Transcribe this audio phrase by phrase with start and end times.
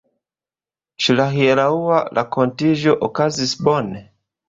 [1.03, 4.07] Ĉu la hieraŭa renkontiĝo okazis bone?